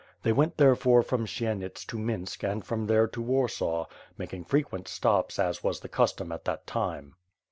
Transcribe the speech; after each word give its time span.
They 0.23 0.31
went 0.31 0.57
therefore 0.57 1.03
from 1.03 1.27
Siennits 1.27 1.85
to 1.85 1.99
Minsk 1.99 2.43
and 2.43 2.65
from 2.65 2.87
there 2.87 3.05
to 3.09 3.21
Warsaw, 3.21 3.85
making 4.17 4.45
frequent 4.45 4.87
stops, 4.87 5.37
as 5.37 5.63
was 5.63 5.81
the 5.81 5.89
custom 5.89 6.31
at 6.31 6.45
that 6.45 6.65
time. 6.65 7.13